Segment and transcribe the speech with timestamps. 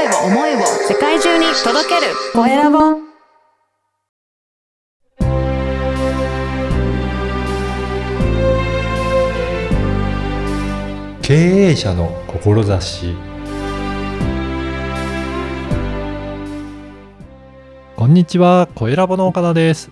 [0.00, 2.78] 声を思いを世界中に届けるコエラボ
[11.20, 13.14] 経営者の志
[17.96, 19.90] こんにちは、コエラボの岡田です。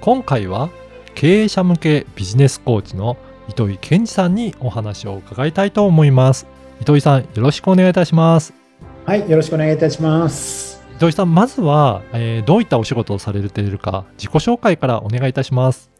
[0.00, 0.70] 今回は
[1.14, 3.18] 経営者向けビジネスコーチの
[3.48, 6.46] 糸井健二さんにお話を伺いたいと思います。
[6.80, 8.59] 糸井さん、よろしくお願いいたします。
[9.04, 10.80] はい、よろしくお願いいたします。
[10.96, 15.90] 糸井さん、まずは、えーどういったお仕事をされているか、自己紹介からお願いいたします。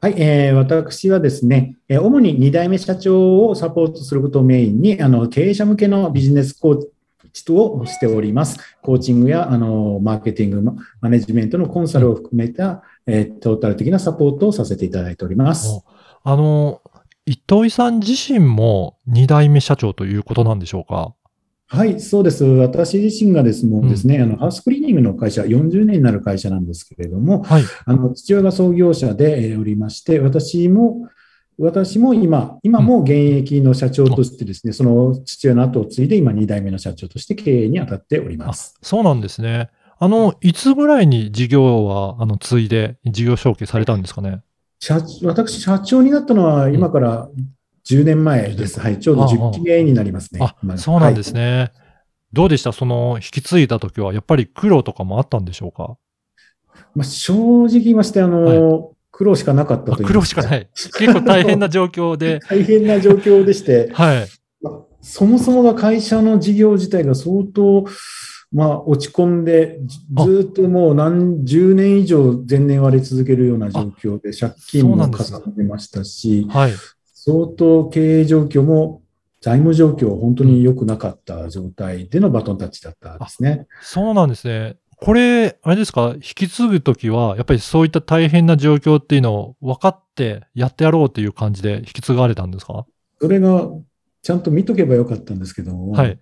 [0.00, 6.78] はい、えー私はですね、えー主に2代目社長をサポートすることをメインに、あの経営者向けのビジネスコー
[7.32, 8.58] チをしております。
[8.82, 15.82] コーチングやあのマーケティング、ママネジメントのコンサルを含めた、えートータル的なサポートをさせていただいております。
[16.22, 16.80] あの、
[17.26, 21.12] 糸井さん自身も2代目社長ということなんでしょうか？
[21.68, 22.44] はい、そうです。
[22.44, 27.62] 私自身がですもうんですね、あのハウスクリーニングの会社、40年になる会社なんですけれども、はい。
[27.84, 31.08] あの父親が創業者でえーおりまして、私も、
[31.58, 38.74] 私も今、今も現役の社長としてですね、その父親の後を継いで、今2代目の社長として経営に当たっておりあます。
[38.82, 39.70] そうなんですね。
[39.98, 44.42] あの、いつぐらいに事業は、あの、継いで事業承継されたんですかね？
[44.78, 47.28] 社私、社長になったのは今から
[47.88, 48.80] 10年前です。
[48.80, 50.40] はい、ちょうど10期目になりますね。
[50.42, 51.72] あ、今そうなんですはいね。
[52.32, 52.72] どうでした？
[52.72, 55.96] その、引き継いだ時は、やっぱり苦労とかもあったんでしょうか？
[56.94, 60.06] まあ、正直言いまして、あの、苦労しかなかったあという。
[60.06, 60.68] 苦労しかない。
[60.74, 62.40] 結構大変な状況で。
[62.50, 64.26] 大変な状況でして、はい。
[64.60, 67.84] まあそもそもが会社の事業自体が相当、
[68.50, 69.78] まあ、落ち込んで、
[70.24, 75.08] ずっともう何十年以上前年割れ続けるような状況で、借金も重
[75.56, 76.72] ねましたし、はい。
[77.26, 79.02] 相当経営状況も
[79.40, 83.66] 財務状況本当に良くなかった状態でのバトンタッチだったんですね。
[83.82, 84.76] そうなんですね。
[84.98, 86.12] これ、あれですか？
[86.14, 92.86] 引き継ぐときは、やっぱりそういった大変な状況っていうのを分かってやってやろうっていう感じで引き継がれたんですか？
[93.20, 93.68] それが
[94.22, 96.18] ちゃんと見とけばよかったんですけども、はい。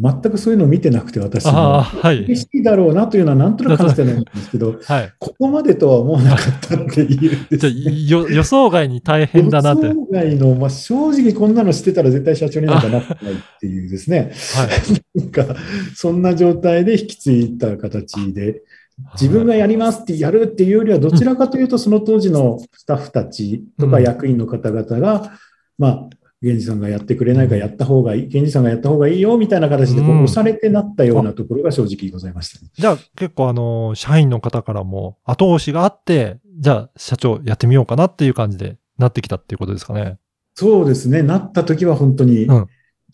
[0.00, 1.82] 全くそういうのを見てなくて、私も。
[1.82, 2.24] はい。
[2.24, 5.12] 厳しいだろうなというのはなんとなく感じてないんですけど、はい。
[5.18, 8.28] ここまでとは思わなかったっていうね。
[8.32, 9.88] 予想外に大変だなって。
[9.88, 14.32] 予想外の、まあ、正直こんなのしてたら絶対社長になんかなってないっていうですね。
[14.56, 15.20] はい。
[15.20, 15.54] なんか、
[15.94, 18.62] そんな状態で引き継いだ形で、
[19.14, 25.32] 自分がやりますってやるっていうよりは、どちらかというと、その当時のスタッフたちとかうん役員の方々が、
[25.78, 26.08] まあ、
[26.42, 30.24] 源氏さんがやってくれないからやった方がいい、源氏さんがやった方がいいよみたいな形でこううん。
[30.24, 32.70] 押されてなったようなところが正直ございましたね。
[32.72, 40.18] じゃあ結構あの、社員の方からも後押しがあって、じゃあ社長やってみようかなっていう感じでなってきたっていうことですかね。
[40.54, 42.66] そうですね、なった時は本当に、うん。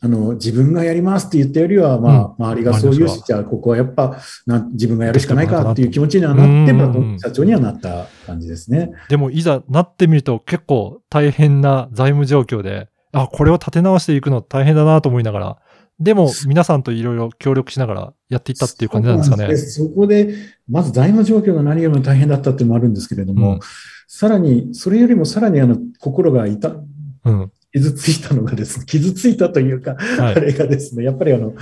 [0.03, 8.91] あの自分がやりますって言ったよりは、まあ、周りがそういうし、じゃあ、ここはやっぱな自分がやるしかないかっていう気持ちにはなって、社長にはなった感じですね。
[9.09, 15.59] でもいざなってみると結構大変な財務状況で、あ、これを立て直していくの大変だなと思いながら、
[15.99, 19.57] でも皆さんといろいろ協力しながらやっていったっていう感じなんですかね。
[19.57, 20.35] そこで、
[20.69, 23.61] まず財務状況が何よりも大変だったっていうのもあるんですけれども、うん。
[24.07, 26.77] さらに、それよりもさらにあの心が痛
[27.25, 27.53] うん。
[27.73, 30.35] 傷ついたのがですね、 傷ついたというか、はい。
[30.35, 31.55] あれがですね、やっぱりあの、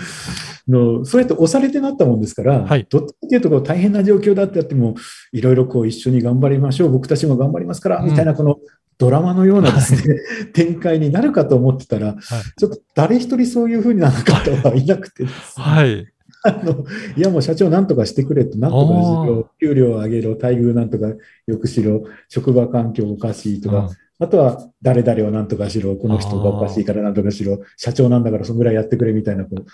[0.67, 2.87] のそうやって押されてなったもんですから、はい。
[2.91, 4.95] どっちかというとこう大変な状況だってやっても、
[5.33, 8.11] いろいろこう一緒に頑張りましょう、僕たちも頑張りますから、うん。
[8.11, 8.59] みたいなこの
[8.99, 10.21] ドラマのようなですね、
[10.53, 12.15] 展開になるかと思ってたら、
[12.57, 16.07] ちょっと誰一人そういうふうにならなかったはいなくてですね、はい。
[16.47, 16.85] あの
[17.17, 21.09] いやもう社長なんとかしてくれと、なんとかしろ、給料を上げろ、待遇なんとか
[21.47, 23.89] よくしろ、職場環境おかしいとか、うん。
[24.19, 29.65] あとは誰々をなんとかしろ、この人がおかしいからなんとかしろ、社長なんだからそのぐらいやってくれみたいな、こう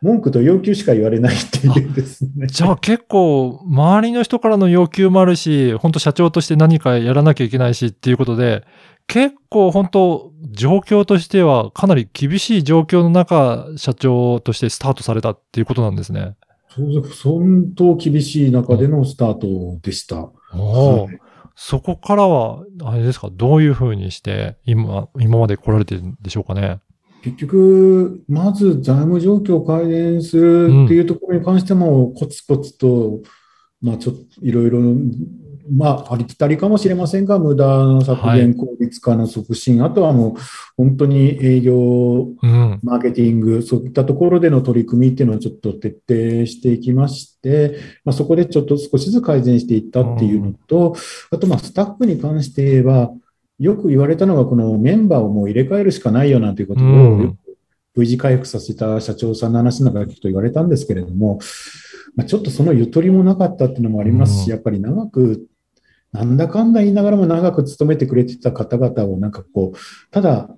[0.00, 2.46] 文句と要求しか言われないっていうですね。
[2.46, 8.64] じゃあ結構周りの人からの要求もあるし、本当社長として何かやらなきゃいけないしっていうことで、
[9.06, 16.36] 結構本当状況としてはかなり厳しい状況の中、社長としてスタートされたっていうことなんですね。
[16.68, 17.40] そう相
[17.74, 20.30] 当厳しい中でのスタートでした。
[20.54, 21.20] おーはい
[21.60, 26.78] そこからは、あれですか、どういうふうにして今、今まで来られてるんでしょうかね。
[27.28, 33.20] 結局、まず財務状況を改善するっていうところに関しても、コツコツと、
[33.82, 34.80] まあちょっといろいろ、
[35.70, 40.40] まあありきたりかもしれませんが、無駄の削減、効率化の促進、あとはもう
[40.78, 42.28] 本当に営業、
[42.82, 50.96] マーケティング、そういったところでの取り組みっていうのをちょっと徹底していきまして、まあ、そこでちょっと少しずつ改善していったっていうのと、
[51.30, 53.12] あとまあスタッフに関して言えば、
[53.58, 57.34] よく言われたのが、このメンバーをもう入れ替えるしかないよなんていうことを
[57.96, 61.40] V 字回復させた社長さんの話なんか聞くと言われたんですけれども、
[62.14, 64.50] まあ、ちょっとそのゆとりもなかったっていうのもありますし、うん。
[64.50, 65.46] やっぱり長く、
[66.12, 69.78] なんだかんだ言いながらも長く勤めてくれてた方々をなんかこう、
[70.10, 70.48] ただ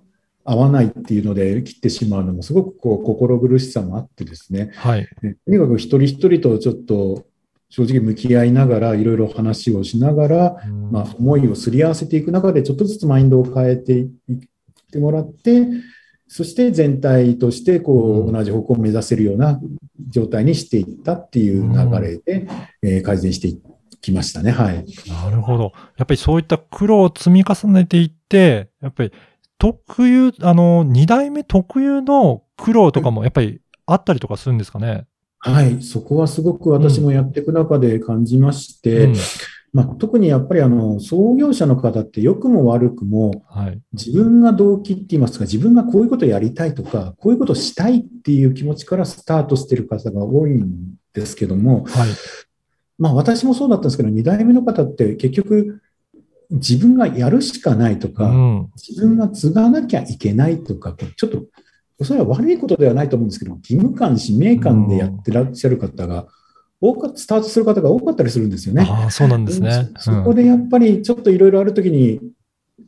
[0.44, 5.08] 合わないっていうので切ってしまうのもすごくこう心苦しさもあってですね、はい。
[5.22, 7.24] ねとにかく一人一人とちょっと
[7.70, 14.08] 正直向き合いながら、いろいろ話をしながら、うんまあ、思いをすり合わせていく中で、ちょっとずつマインドを変えていっ
[14.92, 15.66] てもらって、
[16.28, 19.60] そして全体としてこう同じ方向を目指せるような
[20.08, 22.46] 状態にしていったっていう流れで、
[22.82, 23.60] えー改善してい
[24.00, 24.50] きましたね。
[24.52, 24.84] はい。
[25.08, 25.72] なるほど。
[25.96, 29.12] やっぱりそういった苦労を積み重ねていって、やっぱり
[29.58, 35.06] 特有、あの、二代目特有の苦労とかもやっぱりあったりとかするんですかね？
[35.40, 35.82] はい。
[35.82, 39.14] そこはすごく私もやっていく中で感じまして、うん
[39.72, 43.80] まあ、特にやっぱりあの創業者の方って良くも悪くもはい。
[43.92, 52.10] 自分が動機って言いますか、自分がこういうことをやりたいとか、こういうことをしたいっていう気持ちからスタートしてる方が多いんですけども、はい。
[52.98, 55.80] まあ私もそうだったんですけど、2代目の方って結局
[56.50, 58.70] 自分がやるしかないとうか、ん。
[58.76, 61.44] 自分が継がなきゃいけないとか、ちょっと、
[62.02, 66.26] それは悪いことではないと思うんですけど、義務感、使命感でやってらっしゃる方が
[66.80, 68.86] 多かスタートする方が多かったりするんですよね。
[68.88, 69.90] ああ、そうなんですね。
[69.98, 72.20] そそこでやっぱりちょっといろいろあるときに、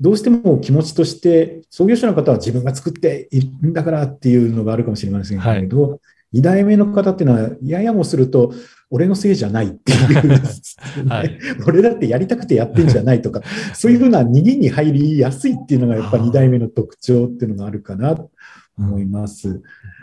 [0.01, 6.01] どうしても気持ちとして、創業者の方は自分が作っているんだからっていうのがあるかもしれませんけれど、
[6.33, 8.55] 2代目の方っていうのは、ややもすると、
[8.89, 11.39] 俺のせいじゃないっていう、はい。
[11.67, 13.43] 俺だってやりたくてやってんじゃないとか、
[13.75, 18.17] そういうふうな逃げに入りやすいっていうのが、やっぱ2代目の特徴っていうのがあるかな。
[18.17, 18.31] と
[18.79, 19.63] 思います。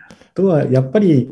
[0.10, 1.30] あとは、やっぱり、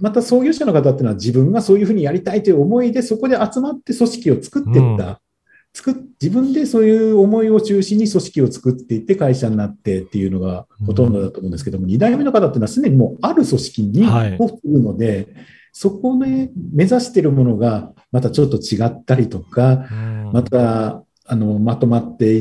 [0.00, 5.20] また創業者の方っていうのは自分がそういうふうにやりたいという思いでそこで集まって組織を作っていった、
[5.86, 6.10] うん。
[6.20, 14.36] 自分でそういう思いを中心に組織を作っていって会社になってっていうのがほとんどだと思うんですけども、2代目の方っていうのはすでにもうある組織にはい。
[14.38, 15.28] を継ぐので、
[15.72, 20.30] そこで目指しているものがまたちょっと違ったりとか、うん。
[20.32, 22.36] またあのまとまって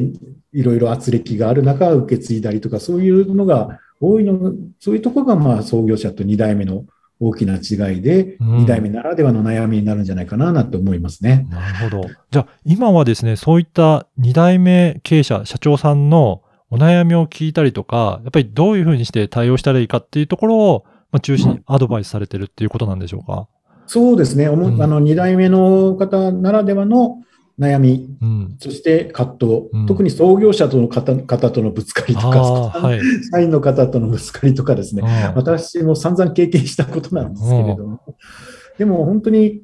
[0.52, 6.86] いろいろ圧力がある中受け継いだりとかそういうのが多いのそういうところがまあ創業者と2代目の
[7.20, 11.46] 大きな違いで、うん2代目ならではの悩みになるんじゃないかななんて思いますね。
[11.50, 12.10] なるほど。
[12.32, 23.48] じゃあ、今はですね、そういった二代目経営者、社長さんのお悩みを聞いたりとか、やっぱりどういうふうにして対応したらいいかっていうところを、まあ、中心にアドバイスされてるっていうことなんでしょうか？
[23.86, 27.18] そうですね、うんあの2代目の方ならではの
[27.60, 28.56] 悩み、うん。
[28.60, 29.86] そして葛藤、うん。
[29.86, 33.02] 特に創業者との方方とのぶつかりとあか、あ、はい。
[33.32, 35.04] 社員の方とのぶつかりとかですね、
[35.36, 38.16] 私も散々経験したことなんですけれども、
[38.78, 39.62] でも本当に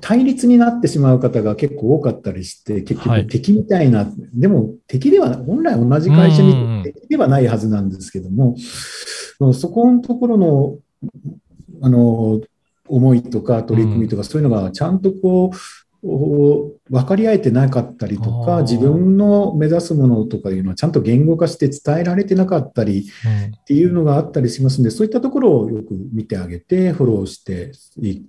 [0.00, 3.22] 対立になってしまう方が結構多かったりして、結はい。
[3.22, 8.56] 局敵みたいな、でも敵では、本来同じ会社うんに敵ではないはずなんですけども、
[9.52, 10.78] そこのところの、
[11.82, 12.40] あの、
[12.86, 15.56] 思いとか取り組みとか、そういうのがちゃんとこう、
[16.02, 28.22] お分かり合えてなかったりとか、自分の目指すものとかいうのはちゃんと言語化して伝えられてなかったり、うんっていうのがあったりしますので、そういったところをよく見てあげて、フォローして、い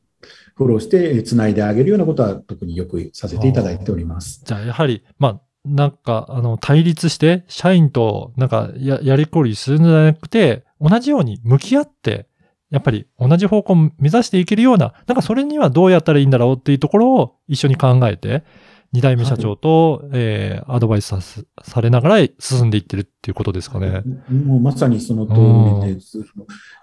[0.56, 4.42] フォローして、つないであげるようなことは特によくさせていただいております。
[4.44, 12.29] じゃあ、やはり、まあ、なんか、あの、対立して、社員と、なんか、や、やりこりするのではなくて、同じように向き合って、
[12.70, 18.44] やっぱり同じ方向を目指していけるような、なんかそれにはどうやったらいいんだろうっていうところを一緒に考えて、
[18.92, 21.16] 二代目社長と、えーアドバイス
[21.64, 24.04] されながら進んでいってるっていうことですかね。
[24.30, 26.24] もうまさにその通りです。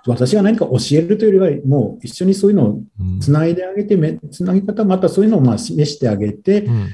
[0.07, 6.89] 私が何か教えるというよりは、もう一緒にそういうのをうんつないであげて、めつなぎ方、またそういうのをまあ示してあげて、うん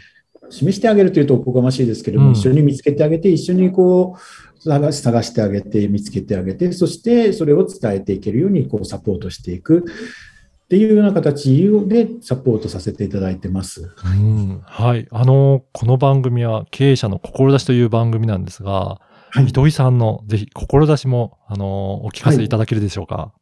[0.53, 13.91] 示してあげるというとおこがましいですけれども、うん一緒に見つけてあげて、一緒にこう探し探してあげて、見つけてあげて、そしてそれを伝えていけるようにこうサポートしていくっていうような形でサポートさせていただいてます。
[14.05, 15.09] うんはい。
[15.11, 23.33] あの、この番組は経営者の志という番組なんですが、はい、糸井さんのぜひ志も、あの、お聞かせいただけるでしょうか？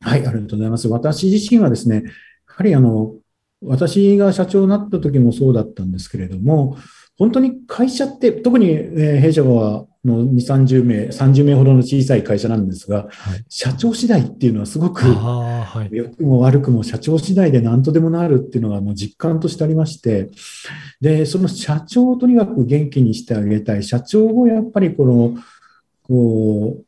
[0.00, 0.88] はい、ありがとうございます。
[0.88, 2.10] 私自身はですね、や
[2.46, 3.12] はりあの、
[3.62, 6.76] 私が社長になった時もそうだったんですけれども、
[7.18, 15.94] 本当に会社って、特に、えー弊社はの2、30名、30名ほどの小さい会社なんですが、はい社長次第っていうのはすごくはい。
[15.94, 20.30] 良くも悪くも社長次第で何とでもなるっていうのがもう実感としてありまして、
[21.00, 25.34] で、その社長をとにかく元気にしてあげたい、社長をやっぱりこの、
[26.02, 26.85] こう、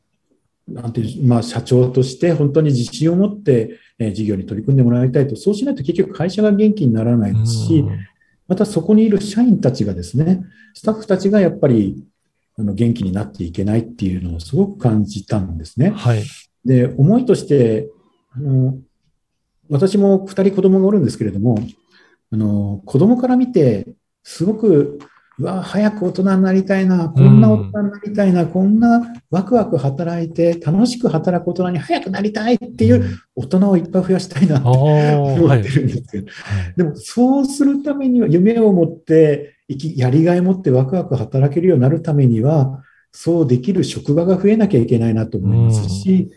[0.68, 7.98] なんていう、まあ社長として本当に自信を持って、えー事業に取り組んでもらいたいと、そうしないと結局会社が元気にならないですし、うん
[8.48, 12.02] またそこにいる社員たちがですね、スタッフたちがやっぱり、
[12.58, 15.90] あの元気になっていけないっていうのをすごく感じたんですね。
[15.90, 16.24] はい。
[16.64, 17.88] で、思いとして、
[18.32, 18.78] あの
[19.68, 21.58] 私も2人子供がおるんですけれども、
[22.32, 23.86] あの子供から見て、
[24.24, 24.98] すごく、
[25.38, 35.68] うわ、早く大人になりたいな、こんな大人になりたいな、こんなワクワク働いて、楽しく働く大人に早くなりたいっていう大人をいっぱい増やしたいなって思って。
[35.68, 36.26] るんですけど、
[36.76, 46.30] でもそうするためには、夢を持って、生きやりがい持ってワクワク働けるようになるためには、そうできる職場が増えなきゃいけないなと思いますし、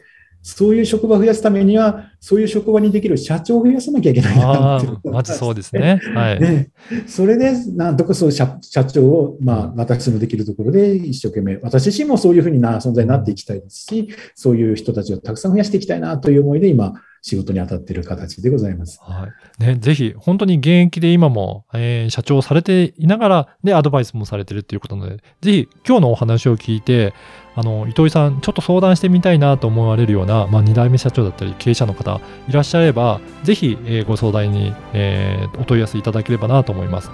[0.43, 5.75] そういう職場を増やすためには、そういう職場にできる社長を増やさなきゃいけないなあってまずそうです。
[5.75, 5.99] ね。
[6.15, 6.39] はい。
[6.39, 6.69] ね、
[7.07, 18.99] それで、なんとかそう社社長を、まあ、私のできるところで一生懸命、私自身もそういうふうにな存在になっていきたいですし、そういう人たちをたくさん増やしていきたいなという思いで、今、仕事に当たっている形でございます。
[19.03, 19.27] は
[19.59, 19.63] い。
[19.63, 27.13] ね、ぜひ、本当に現役で今も、えー社長をされていながら、で、アドバイスもされてるっていうことなので、ぜひ、今日のお話を聞いて、
[27.55, 37.09] あの、糸井さん、ちょっと相談してみたいなと思われるような、まあ、2代目社長だったり、経営者の方いらっしゃれば、ぜひ、えーご相談に、えーお問い合わせいただければなと思います。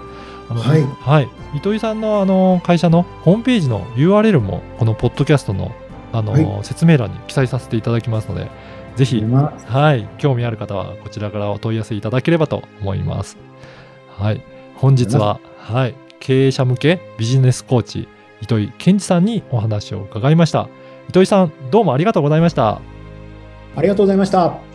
[0.49, 1.27] はいはい。
[1.55, 5.73] 糸井さんの、あの、会社のホームページの URL も、このポッドキャストの、
[6.13, 8.49] あの、は説明欄に記載させていただきますので、
[8.97, 13.37] ぜひ、まはい、興味ある方はこちらからお問い合わせいただければと思います。
[14.17, 14.41] はい、
[14.75, 18.07] 本日は、はい、経営者向けビジネスコーチ、
[18.41, 20.67] 糸井健二さんにお話を伺いました。
[21.09, 22.81] 糸井さん、どうもありがとうございました。
[23.75, 24.66] ありがとうございました。